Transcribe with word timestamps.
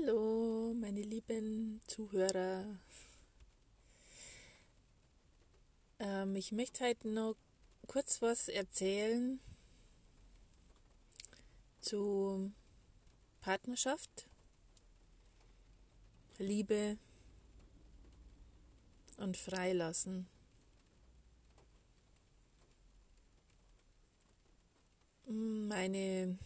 Hallo, 0.00 0.74
meine 0.74 1.00
lieben 1.00 1.80
Zuhörer. 1.86 2.64
Ähm, 5.98 6.36
ich 6.36 6.52
möchte 6.52 6.84
heute 6.84 7.08
noch 7.08 7.34
kurz 7.86 8.20
was 8.22 8.48
erzählen 8.48 9.40
zu 11.80 12.52
Partnerschaft, 13.40 14.26
Liebe 16.38 16.98
und 19.16 19.36
Freilassen. 19.36 20.28
Meine 25.26 26.38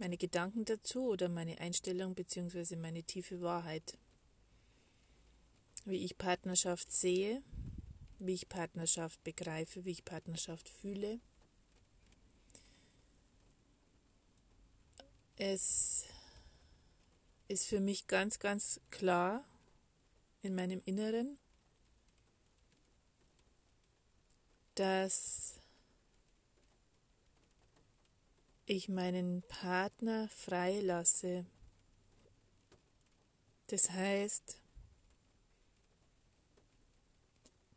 meine 0.00 0.16
Gedanken 0.16 0.64
dazu 0.64 1.08
oder 1.08 1.28
meine 1.28 1.58
Einstellung 1.58 2.14
bzw. 2.14 2.74
meine 2.76 3.02
tiefe 3.02 3.42
Wahrheit. 3.42 3.98
Wie 5.84 6.04
ich 6.04 6.16
Partnerschaft 6.16 6.90
sehe, 6.90 7.42
wie 8.18 8.34
ich 8.34 8.48
Partnerschaft 8.48 9.22
begreife, 9.24 9.84
wie 9.84 9.90
ich 9.90 10.04
Partnerschaft 10.04 10.68
fühle. 10.68 11.20
Es 15.36 16.06
ist 17.48 17.66
für 17.66 17.80
mich 17.80 18.06
ganz, 18.06 18.38
ganz 18.38 18.80
klar 18.90 19.44
in 20.42 20.54
meinem 20.54 20.80
Inneren, 20.84 21.38
dass 24.74 25.59
ich 28.70 28.88
meinen 28.88 29.42
Partner 29.48 30.28
freilasse. 30.28 31.44
Das 33.66 33.90
heißt, 33.90 34.60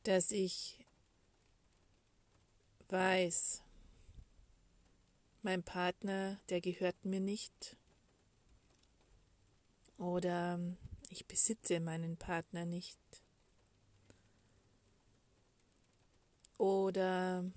dass 0.04 0.30
ich 0.30 0.86
weiß, 2.90 3.64
mein 5.42 5.64
Partner, 5.64 6.40
der 6.50 6.62
gehört 6.62 7.04
mir 7.06 7.20
nicht. 7.20 7.76
Oder 9.98 10.60
ich 11.10 11.26
besitze 11.26 11.80
meinen 11.80 12.18
Partner 12.18 12.66
nicht. 12.66 13.00
Oder 16.60 17.52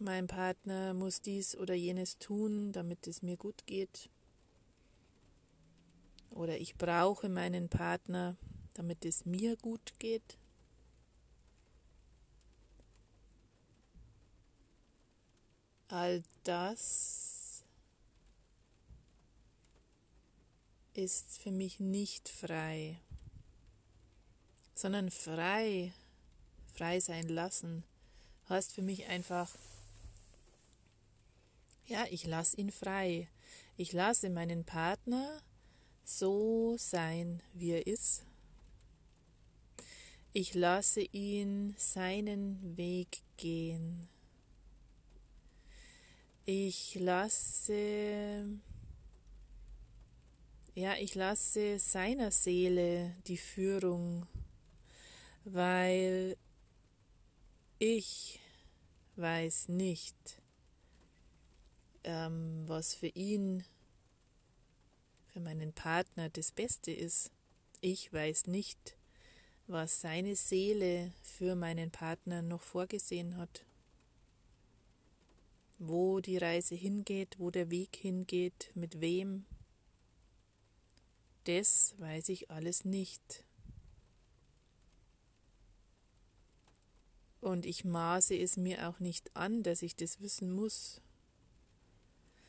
mein 0.00 0.26
Partner 0.26 0.94
muss 0.94 1.20
dies 1.20 1.56
oder 1.56 1.74
jenes 1.74 2.18
tun, 2.18 2.72
damit 2.72 3.06
es 3.06 3.22
mir 3.22 3.36
gut 3.36 3.66
geht. 3.66 4.10
Oder 6.30 6.58
ich 6.58 6.76
brauche 6.76 7.28
meinen 7.28 7.68
Partner, 7.68 8.36
damit 8.74 9.04
es 9.04 9.24
mir 9.24 9.56
gut 9.56 9.94
geht. 9.98 10.38
All 15.88 16.22
das 16.44 17.64
ist 20.92 21.38
für 21.38 21.50
mich 21.50 21.80
nicht 21.80 22.28
frei, 22.28 23.00
sondern 24.74 25.10
frei, 25.10 25.92
frei 26.74 27.00
sein 27.00 27.28
lassen, 27.28 27.84
heißt 28.48 28.72
für 28.72 28.82
mich 28.82 29.06
einfach 29.06 29.56
ja, 31.88 32.04
ich 32.10 32.26
lasse 32.26 32.56
ihn 32.58 32.70
frei. 32.70 33.28
Ich 33.76 33.92
lasse 33.92 34.28
meinen 34.28 34.64
Partner 34.64 35.42
so 36.04 36.76
sein, 36.78 37.42
wie 37.54 37.70
er 37.70 37.86
ist. 37.86 38.24
Ich 40.32 40.54
lasse 40.54 41.00
ihn 41.00 41.74
seinen 41.78 42.76
Weg 42.76 43.22
gehen. 43.38 44.08
Ich 46.44 46.94
lasse, 46.94 48.46
ja, 50.74 50.94
ich 50.96 51.14
lasse 51.14 51.78
seiner 51.78 52.30
Seele 52.30 53.14
die 53.26 53.36
Führung, 53.36 54.26
weil 55.44 56.36
ich 57.78 58.40
weiß 59.16 59.68
nicht, 59.68 60.16
ähm, 62.04 62.64
was 62.66 62.94
für 62.94 63.08
ihn, 63.08 63.64
für 65.26 65.40
meinen 65.40 65.72
Partner 65.72 66.28
das 66.28 66.52
Beste 66.52 66.90
ist. 66.90 67.30
Ich 67.80 68.12
weiß 68.12 68.46
nicht, 68.46 68.96
was 69.66 70.00
seine 70.00 70.34
Seele 70.34 71.12
für 71.22 71.54
meinen 71.54 71.90
Partner 71.90 72.42
noch 72.42 72.62
vorgesehen 72.62 73.36
hat. 73.36 73.64
Wo 75.78 76.20
die 76.20 76.38
Reise 76.38 76.74
hingeht, 76.74 77.38
wo 77.38 77.50
der 77.50 77.70
Weg 77.70 77.96
hingeht, 77.96 78.72
mit 78.74 79.00
wem. 79.00 79.44
Das 81.44 81.94
weiß 81.98 82.30
ich 82.30 82.50
alles 82.50 82.84
nicht. 82.84 83.44
Und 87.40 87.64
ich 87.64 87.84
maße 87.84 88.36
es 88.36 88.56
mir 88.56 88.88
auch 88.88 88.98
nicht 88.98 89.36
an, 89.36 89.62
dass 89.62 89.82
ich 89.82 89.94
das 89.94 90.20
wissen 90.20 90.50
muss 90.50 91.00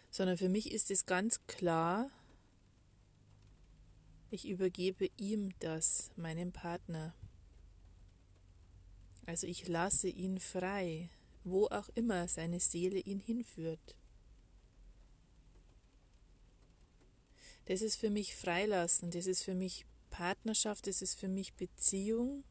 sondern 0.09 0.37
für 0.37 0.49
mich 0.49 0.71
ist 0.71 0.91
es 0.91 1.05
ganz 1.05 1.45
klar, 1.47 2.09
ich 4.31 4.47
übergebe 4.47 5.09
ihm 5.17 5.53
das, 5.59 6.11
meinem 6.15 6.51
Partner. 6.51 7.13
Also 9.25 9.47
ich 9.47 9.67
lasse 9.67 10.07
ihn 10.07 10.39
frei, 10.39 11.09
wo 11.43 11.67
auch 11.67 11.89
immer 11.95 12.27
seine 12.27 12.59
Seele 12.59 12.99
ihn 12.99 13.19
hinführt. 13.19 13.95
Das 17.65 17.81
ist 17.81 17.97
für 17.97 18.09
mich 18.09 18.35
Freilassen, 18.35 19.11
das 19.11 19.27
ist 19.27 19.43
für 19.43 19.53
mich 19.53 19.85
Partnerschaft, 20.09 20.87
das 20.87 21.01
ist 21.01 21.19
für 21.19 21.27
mich 21.27 21.53
Beziehung. 21.53 22.43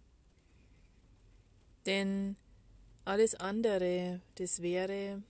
Denn 1.86 2.36
alles 3.04 3.34
andere, 3.34 4.20
das 4.36 4.62
wäre 4.62 5.22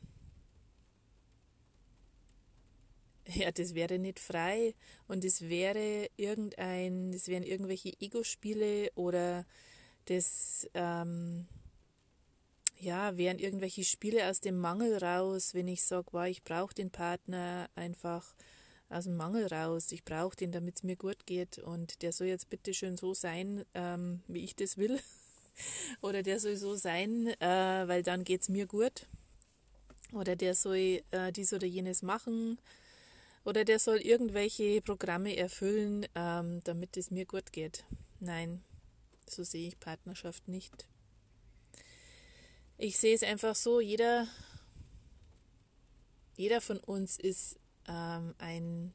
ja, 3.34 3.50
das 3.50 3.74
wäre 3.74 3.98
nicht 3.98 4.20
frei 4.20 4.74
und 5.06 5.24
es 5.24 5.42
wäre 5.42 6.08
irgendein, 6.16 7.12
das 7.12 7.28
wären 7.28 7.42
irgendwelche 7.42 7.92
Ego-Spiele 8.00 8.90
oder 8.94 9.44
das, 10.06 10.68
ähm, 10.74 11.46
ja, 12.80 13.16
wären 13.16 13.38
irgendwelche 13.38 13.84
Spiele 13.84 14.28
aus 14.30 14.40
dem 14.40 14.58
Mangel 14.58 14.96
raus, 14.96 15.52
wenn 15.52 15.68
ich 15.68 15.82
sage, 15.82 16.08
wow, 16.12 16.26
ich 16.26 16.42
brauche 16.42 16.74
den 16.74 16.90
Partner 16.90 17.68
einfach 17.74 18.34
aus 18.88 19.04
dem 19.04 19.16
Mangel 19.16 19.46
raus, 19.46 19.92
ich 19.92 20.04
brauche 20.04 20.36
den, 20.36 20.52
damit 20.52 20.76
es 20.76 20.82
mir 20.82 20.96
gut 20.96 21.26
geht 21.26 21.58
und 21.58 22.00
der 22.02 22.12
soll 22.12 22.28
jetzt 22.28 22.48
bitte 22.48 22.72
schön 22.72 22.96
so 22.96 23.12
sein, 23.12 23.64
ähm, 23.74 24.22
wie 24.26 24.44
ich 24.44 24.56
das 24.56 24.78
will. 24.78 24.98
oder 26.00 26.22
der 26.22 26.40
soll 26.40 26.56
so 26.56 26.76
sein, 26.76 27.26
äh, 27.40 27.88
weil 27.88 28.02
dann 28.02 28.24
geht 28.24 28.42
es 28.42 28.48
mir 28.48 28.66
gut. 28.66 29.06
Oder 30.12 30.36
der 30.36 30.54
soll 30.54 31.02
äh, 31.10 31.32
dies 31.32 31.52
oder 31.52 31.66
jenes 31.66 32.00
machen, 32.00 32.58
oder 33.48 33.64
der 33.64 33.78
soll 33.78 33.96
irgendwelche 33.96 34.82
Programme 34.82 35.34
erfüllen, 35.34 36.06
ähm, 36.14 36.60
damit 36.64 36.98
es 36.98 37.10
mir 37.10 37.24
gut 37.24 37.50
geht. 37.50 37.86
Nein, 38.20 38.62
so 39.26 39.42
sehe 39.42 39.68
ich 39.68 39.80
Partnerschaft 39.80 40.48
nicht. 40.48 40.86
Ich 42.76 42.98
sehe 42.98 43.14
es 43.14 43.22
einfach 43.22 43.56
so, 43.56 43.80
jeder, 43.80 44.28
jeder 46.36 46.60
von 46.60 46.76
uns 46.76 47.18
ist 47.18 47.58
ähm, 47.88 48.34
ein, 48.36 48.92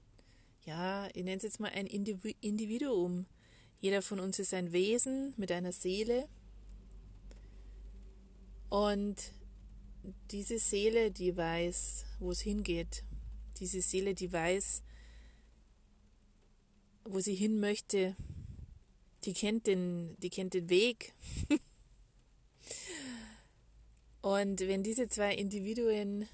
ja, 0.66 1.08
ich 1.16 1.24
nenne 1.24 1.38
es 1.38 1.44
jetzt 1.44 1.60
mal 1.60 1.72
ein 1.72 1.88
Individuum. 1.88 3.26
Jeder 3.80 4.04
von 4.04 4.20
uns 4.20 4.38
ist 4.38 4.54
ein 4.54 4.72
Wesen 4.72 5.34
mit 5.36 5.52
einer 5.52 5.72
Seele. 5.72 6.30
Und 8.70 9.16
diese 10.30 10.60
Seele, 10.60 11.10
die 11.10 11.36
weiß, 11.36 12.06
wo 12.20 12.30
es 12.30 12.42
hingeht, 12.42 13.04
diese 13.60 13.82
Seele, 13.82 14.14
die 14.14 14.32
weiß, 14.32 14.84
wo 17.06 17.20
sie 17.20 17.36
hin 17.36 17.60
möchte, 17.60 18.16
die 19.26 19.34
kennt 19.34 19.68
den, 19.68 20.16
die 20.20 20.30
kennt 20.30 20.54
den 20.54 20.70
Weg. 20.70 21.14
Und 24.22 24.62
wenn 24.62 24.84
diese 24.84 25.10
zwei 25.10 25.36
Individuen 25.36 26.30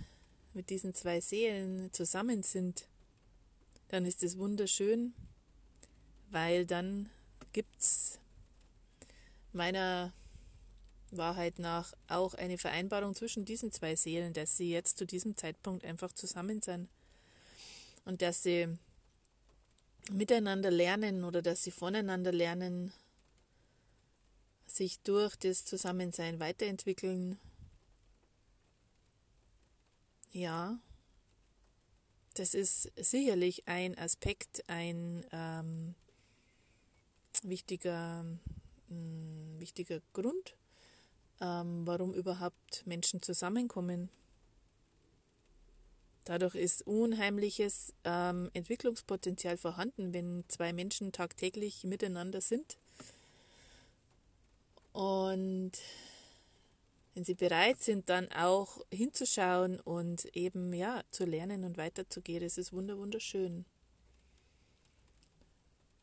mit 0.53 0.69
diesen 0.69 0.93
zwei 0.93 1.21
Seelen 1.21 1.91
zusammen 1.91 2.43
sind, 2.43 2.87
dann 3.87 4.05
ist 4.05 4.23
es 4.23 4.37
wunderschön, 4.37 5.13
weil 6.29 6.67
dann 6.67 7.09
gibt 7.51 7.79
es 7.79 8.19
meiner 9.53 10.13
Wahrheit 11.09 11.57
nach 11.57 11.93
auch 12.07 12.35
eine 12.35 12.59
Vereinbarung 12.59 13.15
zwischen 13.15 13.45
diesen 13.45 13.71
zwei 13.71 13.95
Seelen, 13.95 14.33
dass 14.33 14.57
sie 14.57 14.69
jetzt 14.69 14.99
zu 14.99 15.07
diesem 15.07 15.35
Zeitpunkt 15.35 15.83
einfach 15.85 16.13
zusammen 16.13 16.61
sind 16.61 16.87
und 18.09 18.23
dass 18.23 18.41
sie 18.41 18.67
miteinander 20.09 20.71
lernen 20.71 21.23
oder 21.23 21.43
dass 21.43 21.61
sie 21.61 21.69
voneinander 21.69 22.31
lernen, 22.31 22.91
sich 24.65 24.99
durch 25.01 25.35
das 25.35 25.63
Zusammensein 25.63 26.39
weiterentwickeln. 26.39 27.39
Ja, 30.31 30.79
das 32.33 32.55
ist 32.55 32.91
sicherlich 32.95 33.67
ein 33.67 33.95
Aspekt, 33.95 34.67
ein 34.67 35.23
ähm, 35.31 35.93
wichtiger, 37.43 38.23
mh, 38.87 38.95
mm, 38.95 39.59
wichtiger 39.59 40.01
Grund, 40.13 40.55
ähm, 41.41 41.85
warum 41.85 42.15
überhaupt 42.15 42.87
Menschen 42.87 43.21
zusammenkommen. 43.21 44.09
Dadurch 46.29 46.53
ist 46.53 46.85
unheimliches 46.85 47.91
ähm, 48.03 48.51
Entwicklungspotenzial 48.53 49.57
vorhanden, 49.57 50.13
wenn 50.13 50.43
zwei 50.47 50.73
Menschen 50.73 51.11
tagtäglich 51.11 51.85
miteinander 51.85 52.39
sind. 52.39 52.77
Und 54.93 55.71
wenn 57.15 57.23
sie 57.23 57.33
bereit 57.33 57.81
sind, 57.81 58.09
dann 58.09 58.31
auch 58.31 58.85
hinzuschauen 58.93 59.79
und 59.79 60.25
eben 60.35 60.71
ja 60.71 61.01
zu 61.09 61.25
lernen 61.25 61.63
und 61.63 61.77
weiterzugehen, 61.77 62.43
das 62.43 62.59
ist 62.59 62.73
wunderschön. 62.73 63.65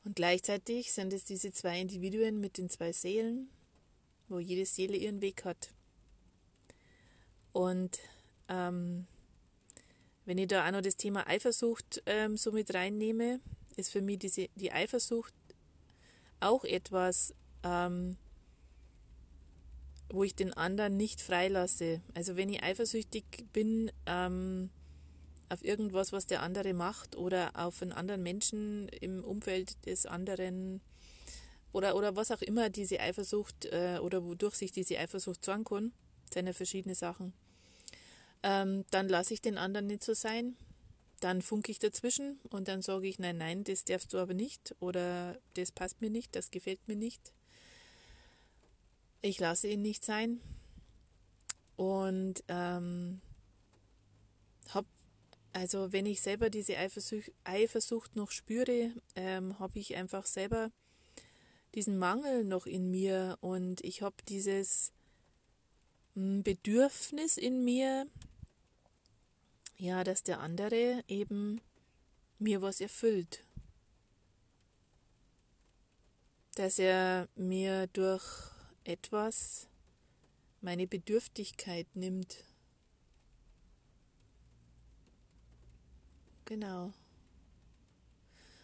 Und 0.04 0.16
gleichzeitig 0.16 0.92
sind 0.92 1.12
es 1.12 1.24
diese 1.24 1.52
zwei 1.52 1.80
Individuen 1.80 2.40
mit 2.40 2.58
den 2.58 2.68
zwei 2.68 2.90
Seelen, 2.90 3.48
wo 4.28 4.40
jede 4.40 4.66
Seele 4.66 4.96
ihren 4.96 5.20
Weg 5.20 5.44
hat. 5.44 5.70
Und 7.52 8.00
ähm, 8.48 9.06
wenn 10.26 10.38
ich 10.38 10.48
da 10.48 10.66
auch 10.66 10.72
noch 10.72 10.82
das 10.82 10.96
Thema 10.96 11.26
Eifersucht 11.28 12.02
ähm, 12.04 12.36
so 12.36 12.52
mit 12.52 12.74
reinnehme, 12.74 13.40
ist 13.76 13.90
für 13.90 14.02
mich 14.02 14.18
diese, 14.18 14.48
die 14.56 14.72
Eifersucht 14.72 15.32
auch 16.40 16.64
etwas, 16.64 17.32
ähm, 17.62 18.16
wo 20.10 20.24
ich 20.24 20.34
den 20.34 20.52
anderen 20.52 20.96
nicht 20.96 21.20
freilasse. 21.20 22.02
Also 22.14 22.36
wenn 22.36 22.48
ich 22.48 22.62
eifersüchtig 22.62 23.24
bin 23.52 23.90
ähm, 24.06 24.70
auf 25.48 25.64
irgendwas, 25.64 26.12
was 26.12 26.26
der 26.26 26.42
andere 26.42 26.74
macht 26.74 27.16
oder 27.16 27.52
auf 27.54 27.80
einen 27.80 27.92
anderen 27.92 28.22
Menschen 28.22 28.88
im 29.00 29.22
Umfeld 29.24 29.86
des 29.86 30.06
anderen 30.06 30.80
oder, 31.72 31.94
oder 31.94 32.16
was 32.16 32.32
auch 32.32 32.42
immer 32.42 32.68
diese 32.68 33.00
Eifersucht 33.00 33.66
äh, 33.66 33.98
oder 34.00 34.24
wodurch 34.24 34.56
sich 34.56 34.72
diese 34.72 34.98
Eifersucht 34.98 35.44
zeigen 35.44 35.64
kann, 35.64 35.92
sind 36.32 36.46
ja 36.46 36.52
verschiedene 36.52 36.94
Sachen, 36.94 37.32
ähm, 38.46 38.84
dann 38.90 39.08
lasse 39.08 39.34
ich 39.34 39.42
den 39.42 39.58
anderen 39.58 39.86
nicht 39.86 40.04
so 40.04 40.14
sein. 40.14 40.56
Dann 41.20 41.42
funke 41.42 41.72
ich 41.72 41.78
dazwischen 41.78 42.40
und 42.50 42.68
dann 42.68 42.82
sage 42.82 43.06
ich, 43.06 43.18
nein, 43.18 43.38
nein, 43.38 43.64
das 43.64 43.84
darfst 43.84 44.12
du 44.12 44.18
aber 44.18 44.34
nicht 44.34 44.74
oder 44.80 45.38
das 45.54 45.72
passt 45.72 46.00
mir 46.00 46.10
nicht, 46.10 46.36
das 46.36 46.50
gefällt 46.50 46.86
mir 46.88 46.96
nicht 46.96 47.32
ich 49.26 49.40
lasse 49.40 49.68
ihn 49.68 49.82
nicht 49.82 50.04
sein 50.04 50.40
und 51.76 52.42
ähm, 52.48 53.20
habe, 54.68 54.86
also 55.52 55.92
wenn 55.92 56.06
ich 56.06 56.22
selber 56.22 56.48
diese 56.50 56.76
Eifersucht, 56.76 57.32
Eifersucht 57.44 58.16
noch 58.16 58.30
spüre, 58.30 58.92
ähm, 59.14 59.58
habe 59.58 59.78
ich 59.78 59.96
einfach 59.96 60.26
selber 60.26 60.70
diesen 61.74 61.98
Mangel 61.98 62.44
noch 62.44 62.66
in 62.66 62.90
mir 62.90 63.36
und 63.40 63.84
ich 63.84 64.02
habe 64.02 64.16
dieses 64.28 64.92
hm, 66.14 66.42
Bedürfnis 66.42 67.36
in 67.36 67.64
mir, 67.64 68.06
ja, 69.76 70.04
dass 70.04 70.22
der 70.22 70.40
andere 70.40 71.04
eben 71.08 71.60
mir 72.38 72.62
was 72.62 72.80
erfüllt. 72.80 73.44
Dass 76.54 76.78
er 76.78 77.28
mir 77.34 77.86
durch 77.88 78.24
etwas 78.84 79.68
meine 80.60 80.86
Bedürftigkeit 80.86 81.86
nimmt. 81.94 82.44
Genau. 86.44 86.92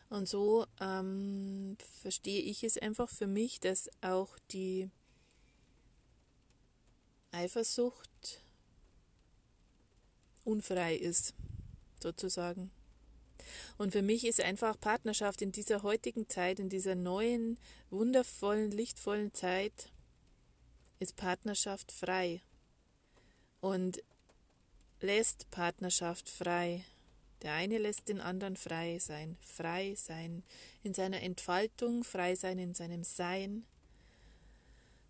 Und 0.09 0.29
so 0.29 0.67
ähm, 0.81 1.77
verstehe 2.03 2.43
ich 2.43 2.65
es 2.65 2.79
einfach 2.79 3.09
für 3.09 3.27
mich, 3.27 3.61
dass 3.61 3.91
auch 4.03 4.39
die 4.51 4.91
Eifersucht 7.31 8.42
unfrei 10.45 10.95
ist, 10.95 11.35
sozusagen. 12.01 12.71
Und 13.79 13.93
für 13.93 14.03
mich 14.03 14.27
ist 14.27 14.41
einfach 14.41 14.79
Partnerschaft 14.79 15.43
in 15.43 15.53
dieser 15.53 15.83
heutigen 15.83 16.29
Zeit, 16.29 16.59
in 16.59 16.69
dieser 16.69 16.95
neuen, 16.95 17.59
wundervollen, 17.91 18.71
lichtvollen 18.71 19.33
Zeit, 19.35 19.91
ist 20.99 21.17
Partnerschaft 21.17 21.91
frei 21.91 22.43
und 23.61 24.03
lässt 25.01 25.51
Partnerschaft 25.51 26.29
frei. 26.29 26.85
Der 27.43 27.55
eine 27.55 27.79
lässt 27.79 28.09
den 28.09 28.21
anderen 28.21 28.57
frei 28.57 29.01
sein, 29.01 29.37
frei 29.41 29.97
sein 29.97 30.45
in 30.85 30.95
seiner 30.95 31.23
Entfaltung, 31.23 32.05
frei 32.05 32.37
sein 32.37 32.59
in 32.59 32.73
seinem 32.73 33.03
Sein, 33.03 33.65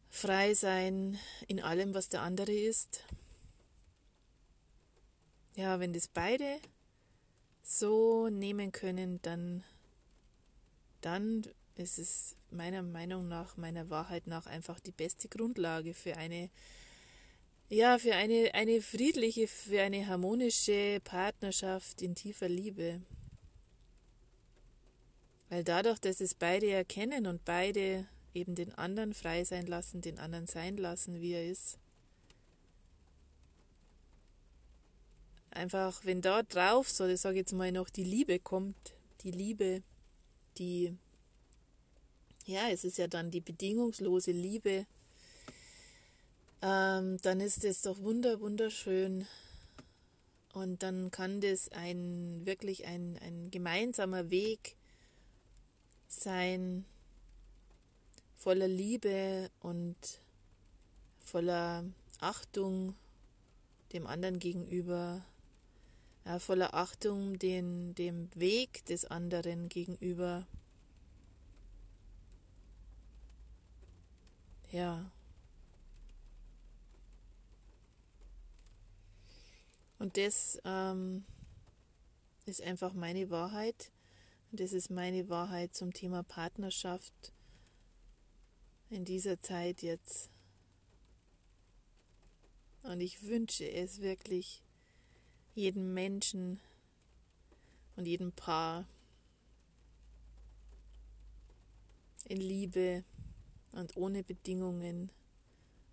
frei 0.09 0.55
sein 0.55 1.19
in 1.47 1.61
allem, 1.61 1.93
was 1.93 2.09
der 2.09 2.23
andere 2.23 2.53
ist. 2.53 3.05
Ja, 5.55 5.81
wenn 5.81 5.93
das 5.93 6.09
beide 6.09 6.61
so 7.63 8.29
nehmen 8.29 8.73
können, 8.73 9.21
dann, 9.23 9.63
dann 11.01 11.43
ist 11.77 11.99
es 11.99 12.37
meiner 12.51 12.83
Meinung 12.83 13.29
nach, 13.29 13.57
meiner 13.57 13.91
Wahrheit 13.91 14.27
nach 14.27 14.47
einfach 14.47 14.81
die 14.81 14.93
beste 14.93 15.29
Grundlage 15.29 15.95
für 15.95 16.17
eine, 16.17 16.51
ja, 17.69 17.99
für 17.99 18.15
eine, 18.15 18.55
eine 18.55 18.81
friedliche, 18.81 19.47
für 19.47 19.83
eine 19.83 20.07
harmonische 20.07 21.01
Partnerschaft 21.05 22.03
in 22.03 22.15
tiefer 22.15 22.49
Liebe. 22.49 23.03
Weil 25.49 25.65
dadurch, 25.65 25.99
dass 25.99 26.21
es 26.21 26.35
beide 26.35 26.71
erkennen 26.71 27.27
und 27.27 27.45
beide 27.45 28.07
eben 28.33 28.55
den 28.55 28.73
anderen 28.73 29.13
frei 29.13 29.45
sein 29.45 29.67
lassen, 29.67 30.01
den 30.01 30.19
anderen 30.19 30.47
sein 30.47 30.79
lassen, 30.79 31.21
wie 31.21 31.33
er 31.33 31.47
ist, 31.47 31.79
einfach, 35.55 36.05
wenn 36.05 36.21
da 36.21 36.43
drauf, 36.43 36.91
so 36.91 37.07
ich 37.07 37.21
sage 37.21 37.39
jetzt 37.39 37.53
mal 37.53 37.73
noch, 37.73 37.91
die 37.91 38.05
Liebe 38.05 38.39
kommt, 38.39 38.93
die 39.23 39.31
Liebe, 39.31 39.83
die 40.59 40.97
ja, 42.47 42.69
es 42.71 42.85
ist 42.85 42.99
ja 42.99 43.07
dann 43.07 43.31
die 43.31 43.41
bedingungslose 43.41 44.33
Liebe, 44.33 44.87
ähm, 46.61 47.19
dann 47.23 47.41
ist 47.41 47.65
es 47.65 47.83
doch 47.83 48.01
wunder, 48.01 48.41
wunderschön. 48.41 49.27
Und 50.53 50.83
dann 50.83 51.11
kann 51.11 51.41
das 51.41 51.71
ein 51.71 52.43
wirklich 52.45 52.87
ein, 52.87 53.19
ein 53.23 53.51
gemeinsamer 53.51 54.31
Weg 54.31 54.77
sein, 56.09 56.85
voller 58.37 58.69
Liebe 58.69 59.51
und 59.61 59.97
voller 61.25 61.85
Achtung 62.21 62.95
dem 63.93 64.07
anderen 64.07 64.39
gegenüber, 64.39 65.25
ja, 66.25 66.39
voller 66.39 66.75
Achtung 66.75 67.39
den, 67.39 67.95
dem 67.95 68.29
Weg 68.35 68.85
des 68.87 69.05
anderen 69.05 69.69
gegenüber. 69.69 70.47
Ja. 74.71 75.11
Und 79.99 80.17
das 80.17 80.61
ähm, 80.65 81.25
ist 82.47 82.63
einfach 82.63 82.93
meine 82.93 83.31
Wahrheit. 83.31 83.93
Und 84.51 84.61
das 84.61 84.73
ist 84.73 84.91
meine 84.91 85.29
Wahrheit 85.29 85.75
zum 85.75 85.93
Thema 85.93 86.23
Partnerschaft 86.23 87.33
in 88.91 89.05
dieser 89.05 89.41
Zeit 89.41 89.83
jetzt. 89.83 90.31
Und 92.83 93.01
ich 93.01 93.23
wünsche 93.23 93.71
es 93.71 94.01
wirklich 94.01 94.63
jedem 95.55 95.93
Menschen 95.95 96.61
und 97.97 98.07
jedem 98.07 98.33
Paar 98.33 98.87
in 102.25 102.39
Liebe 102.39 103.05
und 103.73 103.97
ohne 103.97 104.23
Bedingungen 104.23 105.11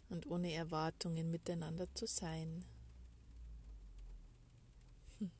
und 0.09 0.27
ohne 0.27 0.53
Erwartungen 0.53 1.31
miteinander 1.31 1.93
zu 1.93 2.07
sein. 2.07 2.65
Hm. 5.19 5.31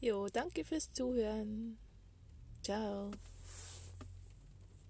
Jo, 0.00 0.28
danke 0.28 0.64
fürs 0.64 0.92
Zuhören. 0.92 1.78
Ciao. 2.62 3.10